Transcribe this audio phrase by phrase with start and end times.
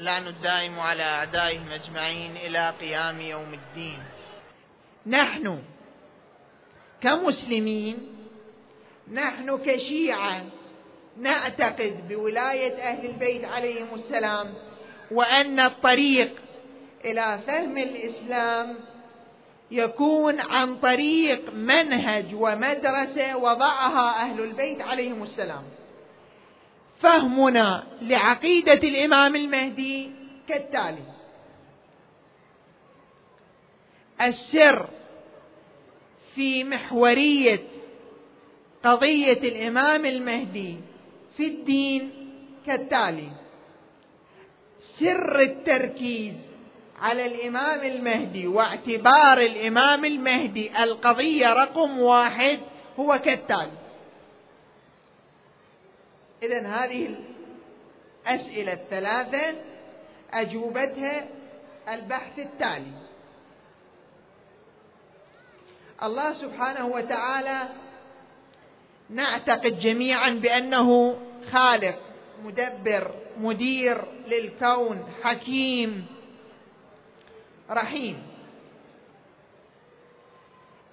[0.00, 3.98] واللعن الدائم على أعدائهم أجمعين إلى قيام يوم الدين.
[5.06, 5.62] نحن
[7.00, 7.98] كمسلمين
[9.12, 10.44] نحن كشيعة
[11.16, 14.54] نعتقد بولاية أهل البيت عليهم السلام
[15.10, 16.32] وأن الطريق
[17.04, 18.76] إلى فهم الإسلام
[19.70, 25.64] يكون عن طريق منهج ومدرسة وضعها أهل البيت عليهم السلام.
[27.00, 30.10] فهمنا لعقيدة الإمام المهدي
[30.48, 31.04] كالتالي.
[34.22, 34.88] السر
[36.34, 37.62] في محورية
[38.84, 40.76] قضية الإمام المهدي
[41.36, 42.10] في الدين
[42.66, 43.30] كالتالي.
[44.80, 46.34] سر التركيز
[47.00, 52.60] على الإمام المهدي واعتبار الإمام المهدي القضية رقم واحد
[52.98, 53.79] هو كالتالي.
[56.42, 57.16] إذا هذه
[58.26, 59.54] الأسئلة الثلاثة
[60.32, 61.28] أجوبتها
[61.88, 62.92] البحث التالي.
[66.02, 67.68] الله سبحانه وتعالى
[69.10, 71.18] نعتقد جميعا بأنه
[71.52, 71.98] خالق
[72.44, 76.06] مدبر مدير للكون حكيم
[77.70, 78.22] رحيم.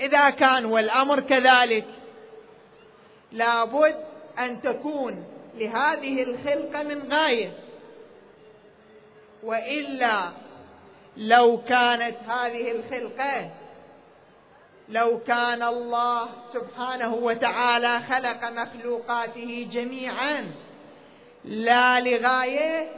[0.00, 1.86] إذا كان والأمر كذلك
[3.32, 4.04] لابد
[4.38, 7.50] أن تكون لهذه الخلقة من غاية.
[9.42, 10.30] وإلا
[11.16, 13.50] لو كانت هذه الخلقة
[14.88, 20.52] لو كان الله سبحانه وتعالى خلق مخلوقاته جميعا
[21.44, 22.90] لا لغاية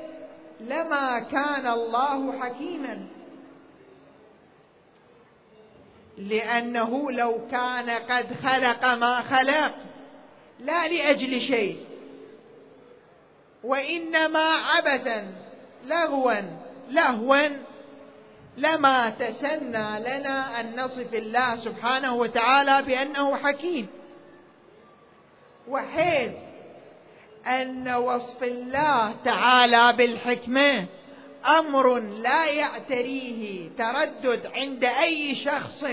[0.60, 3.06] لما كان الله حكيما.
[6.18, 9.74] لأنه لو كان قد خلق ما خلق
[10.60, 11.95] لا لأجل شيء.
[13.66, 15.34] وإنما عبثا
[15.84, 16.34] لغوا
[16.88, 17.48] لهوا
[18.56, 23.86] لما تسنى لنا أن نصف الله سبحانه وتعالى بأنه حكيم.
[25.68, 26.32] وحيث
[27.46, 30.86] أن وصف الله تعالى بالحكمة
[31.58, 35.84] أمر لا يعتريه تردد عند أي شخص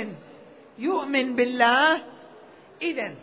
[0.79, 2.03] يؤمن بالله.
[2.81, 3.15] اذا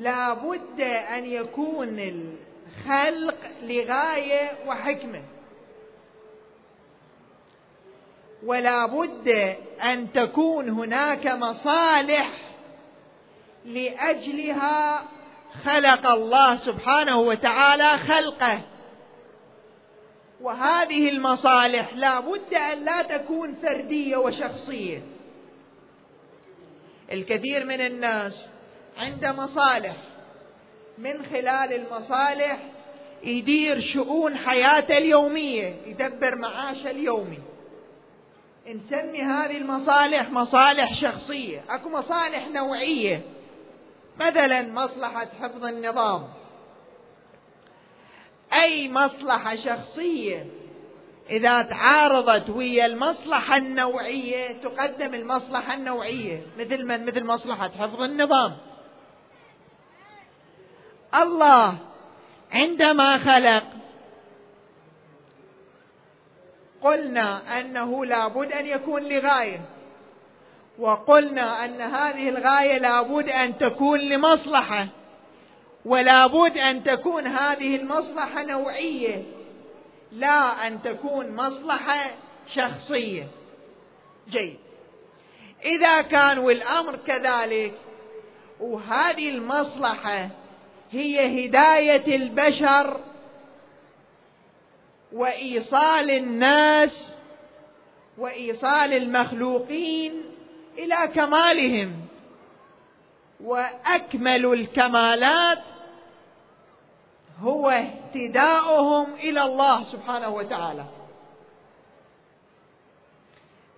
[0.00, 5.22] لا بد أن يكون الخلق لغاية وحكمة.
[8.44, 9.28] ولا بد
[9.82, 12.30] أن تكون هناك مصالح
[13.64, 15.04] لأجلها
[15.64, 18.60] خلق الله سبحانه وتعالى خلقه.
[20.40, 25.02] وهذه المصالح لا بد أن لا تكون فردية وشخصية.
[27.12, 28.48] الكثير من الناس
[28.98, 29.96] عنده مصالح.
[30.98, 32.58] من خلال المصالح
[33.24, 37.38] يدير شؤون حياته اليومية يدبر معاشه اليومي.
[38.68, 41.64] نسمي هذه المصالح مصالح شخصية.
[41.70, 43.22] أكو مصالح نوعية.
[44.20, 46.28] مثلا مصلحة حفظ النظام.
[48.52, 50.46] أي مصلحة شخصية
[51.30, 56.42] إذا تعارضت ويا المصلحة النوعية تقدم المصلحة النوعية.
[56.58, 58.56] مثل من؟ مثل مصلحة حفظ النظام.
[61.14, 61.78] الله
[62.52, 63.64] عندما خلق.
[66.82, 69.60] قلنا أنه لابد أن يكون لغاية.
[70.78, 74.86] وقلنا أن هذه الغاية لابد أن تكون لمصلحة.
[75.84, 79.24] ولابد أن تكون هذه المصلحة نوعية.
[80.12, 82.10] لا أن تكون مصلحة
[82.46, 83.28] شخصية.
[84.28, 84.58] جيد.
[85.64, 87.74] إذا كان والأمر كذلك
[88.60, 90.30] وهذه المصلحة
[90.90, 93.00] هي هداية البشر
[95.12, 97.14] وإيصال الناس
[98.18, 100.22] وإيصال المخلوقين
[100.78, 101.92] إلى كمالهم
[103.40, 105.62] وأكمل الكمالات
[107.40, 110.84] هو اهتداؤهم إلى الله سبحانه وتعالى.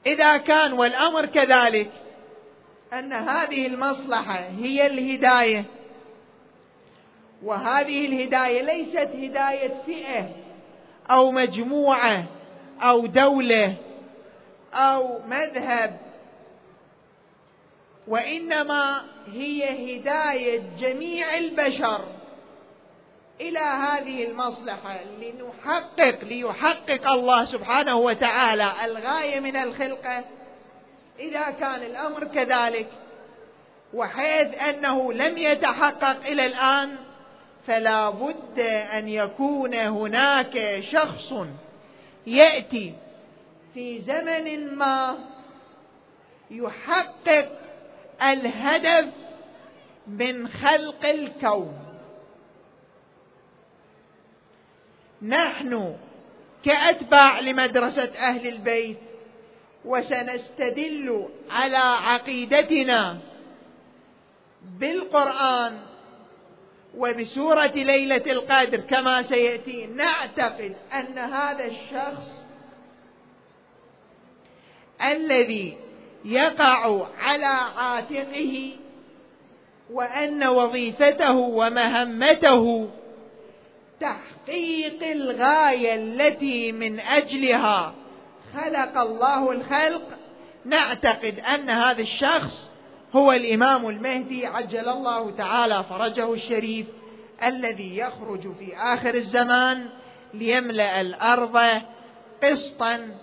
[0.07, 1.91] إذا كان والأمر كذلك
[2.93, 5.65] أن هذه المصلحة هي الهداية
[7.45, 10.29] وهذه الهداية ليست هداية فئة
[11.11, 12.25] أو مجموعة
[12.83, 13.75] أو دولة
[14.75, 16.01] أو مذهب
[18.09, 19.65] وإنما هي
[19.99, 22.05] هداية جميع البشر
[23.41, 30.25] إلى هذه المصلحة لنحقق ليحقق الله سبحانه وتعالى الغاية من الخلقه
[31.19, 32.87] إذا كان الأمر كذلك
[33.95, 36.97] وحيث أنه لم يتحقق إلى الآن
[37.67, 38.61] فلا بد
[38.95, 41.35] أن يكون هناك شخص
[42.27, 42.95] يأتي
[43.75, 45.19] في زمن ما
[46.51, 47.53] يحقق
[48.23, 49.07] الهدف
[50.07, 51.79] من خلق الكون.
[55.23, 55.97] نحن
[56.65, 58.99] كأتباع لمدرسة أهل البيت
[59.85, 63.19] وسنستدل على عقيدتنا
[64.63, 65.92] بالقرآن
[66.97, 72.43] وبسورة ليلة القدر كما سيأتي نعتقد أن هذا الشخص
[75.03, 75.77] الذي
[76.25, 78.73] يقع على عاتقه
[79.91, 82.91] وأن وظيفته ومهمته
[84.01, 87.95] تحقيق الغاية التي من أجلها
[88.55, 90.03] خلق الله الخلق
[90.65, 92.72] نعتقد أن هذا الشخص
[93.13, 96.87] هو الإمام المهدي عجل الله تعالى فرجه الشريف
[97.45, 99.89] الذي يخرج في آخر الزمان
[100.35, 101.83] ليملأ الأرض
[102.43, 103.17] قسطا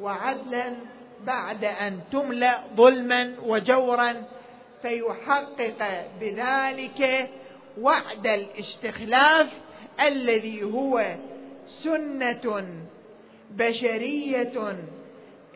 [0.00, 0.76] وعدلا
[1.26, 4.24] بعد أن تملأ ظلما وجورا
[4.82, 7.30] فيحقق بذلك
[7.80, 9.46] وعد الاستخلاف
[10.06, 11.16] الذي هو
[11.82, 12.84] سنة
[13.50, 14.76] بشرية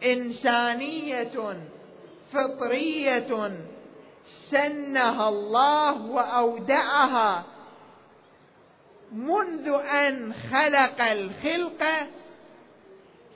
[0.07, 1.57] إنسانية
[2.33, 3.59] فطرية
[4.51, 7.45] سنها الله وأودعها
[9.13, 11.85] منذ أن خلق الخلق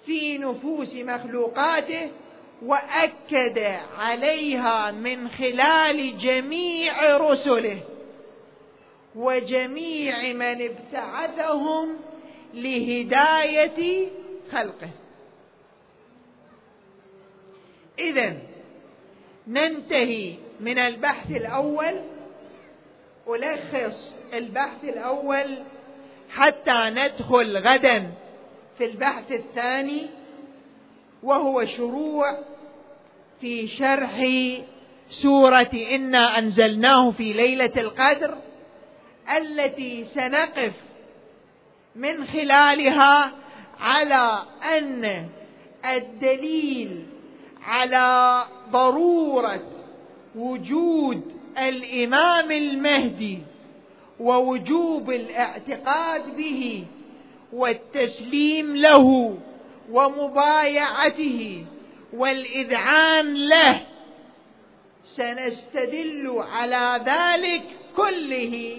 [0.07, 2.11] في نفوس مخلوقاته
[2.63, 3.59] وأكد
[3.99, 7.83] عليها من خلال جميع رسله
[9.17, 11.97] وجميع من ابتعثهم
[12.55, 14.09] لهداية
[14.53, 14.91] خلقه.
[17.99, 18.52] اذا
[19.47, 22.01] ننتهي من البحث الأول
[23.29, 25.63] ألخص البحث الأول
[26.31, 28.11] حتى ندخل غدا
[28.79, 30.07] في البحث الثاني
[31.23, 32.39] وهو شروع
[33.41, 34.21] في شرح
[35.11, 38.39] سورة إنا أنزلناه في ليلة القدر
[39.37, 40.73] التي سنقف
[41.97, 43.33] من خلالها
[43.81, 44.43] على
[44.79, 45.29] أن
[45.85, 47.12] الدليل
[47.65, 49.63] على ضرورة
[50.37, 51.23] وجود
[51.59, 53.39] الإمام المهدي
[54.21, 56.85] ووجوب الاعتقاد به
[57.53, 59.39] والتسليم له
[59.91, 61.65] ومبايعته
[62.13, 63.87] والإذعان له
[65.05, 67.63] سنستدل على ذلك
[67.97, 68.77] كله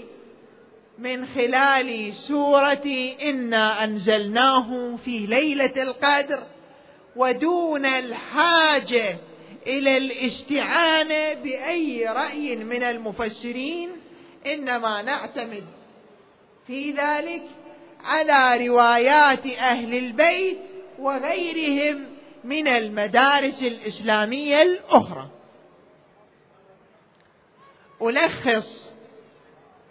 [1.00, 6.44] من خلال سورة إنا أنزلناه في ليلة القدر.
[7.16, 9.18] ودون الحاجة
[9.68, 13.90] إلى الاستعانة بأي رأي من المفسرين
[14.46, 15.66] إنما نعتمد
[16.68, 17.44] في ذلك
[18.04, 20.60] على روايات أهل البيت
[21.00, 22.06] وغيرهم
[22.44, 25.30] من المدارس الإسلامية الأخرى.
[28.02, 28.92] ألخص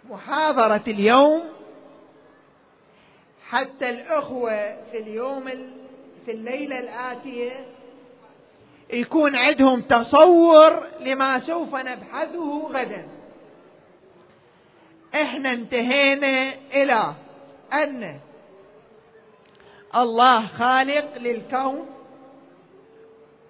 [0.09, 1.43] محاضرة اليوم
[3.49, 5.47] حتى الأخوة في اليوم
[6.25, 7.65] في الليلة الآتية
[8.93, 13.07] يكون عندهم تصور لما سوف نبحثه غدا.
[15.15, 17.13] إحنا انتهينا إلى
[17.73, 18.19] أن
[19.95, 21.85] الله خالق للكون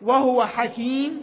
[0.02, 1.22] وهو حكيم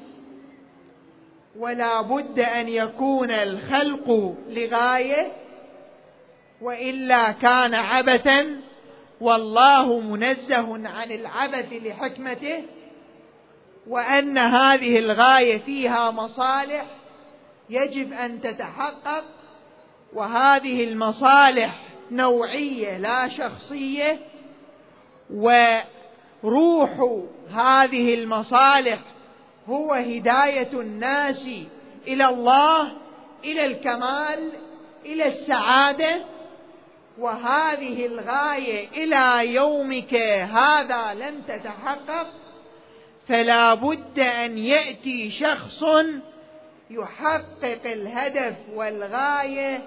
[1.57, 5.33] ولا بد أن يكون الخلق لغاية
[6.61, 8.61] وإلا كان عبثا
[9.21, 12.62] والله منزه عن العبث لحكمته
[13.87, 16.85] وأن هذه الغاية فيها مصالح
[17.71, 19.25] يجب أن تتحقق
[20.12, 24.19] وهذه المصالح نوعية لا شخصية
[25.35, 26.91] وروح
[27.50, 28.99] هذه المصالح
[29.69, 31.47] هو هداية الناس
[32.09, 32.93] إلى الله
[33.45, 34.53] إلى الكمال
[35.07, 36.21] إلى السعادة
[37.21, 42.27] وهذه الغاية إلى يومك هذا لم تتحقق
[43.29, 45.85] فلا بد أن يأتي شخص
[46.91, 49.83] يحقق الهدف والغاية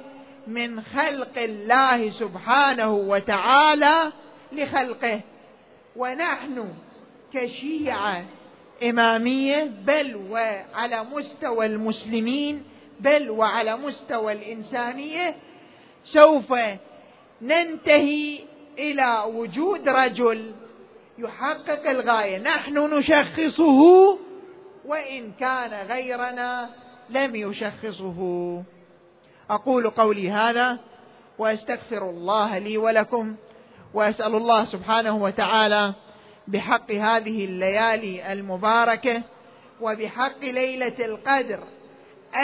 [0.47, 4.11] من خلق الله سبحانه وتعالى
[4.51, 5.21] لخلقه.
[5.95, 6.73] ونحن
[7.33, 8.25] كشيعة
[8.89, 12.63] إمامية بل وعلى مستوى المسلمين
[12.99, 15.35] بل وعلى مستوى الإنسانية
[16.03, 16.53] سوف
[17.43, 18.39] ننتهي
[18.79, 20.51] إلى وجود رجل
[21.17, 22.37] يحقق الغاية.
[22.39, 23.81] نحن نشخصه
[24.85, 26.69] وإن كان غيرنا
[27.09, 28.63] لم يشخصه.
[29.49, 30.79] أقول قولي هذا
[31.39, 33.35] وأستغفر الله لي ولكم
[33.93, 35.93] وأسأل الله سبحانه وتعالى
[36.47, 39.21] بحق هذه الليالي المباركة
[39.81, 41.63] وبحق ليلة القدر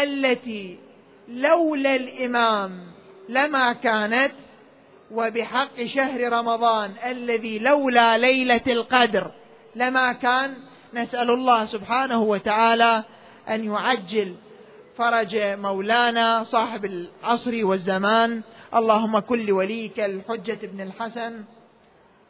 [0.03, 0.79] التي
[1.27, 2.87] لولا الإمام
[3.29, 4.31] لما كانت
[5.11, 9.31] وبحق شهر رمضان الذي لولا ليلة القدر
[9.75, 10.55] لما كان
[10.93, 13.03] نسأل الله سبحانه وتعالى
[13.49, 14.35] أن يعجل
[14.95, 18.41] فرج مولانا صاحب العصر والزمان.
[18.75, 21.43] اللهم كن لوليك الحجة بن الحسن.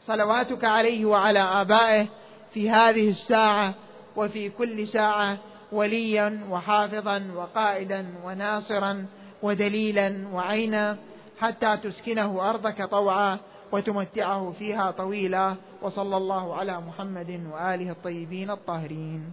[0.01, 2.07] صلواتك عليه وعلى آبائه
[2.53, 3.73] في هذه الساعة
[4.15, 5.37] وفي كل ساعة
[5.71, 9.05] وليا وحافظا وقائدا وناصرا
[9.43, 10.97] ودليلا وعينا.
[11.39, 13.37] حتى تسكنه أرضك طوعا
[13.71, 15.55] وتمتعه فيها طويلا.
[15.81, 19.31] وصلى الله على محمد وآله الطيبين الطاهرين.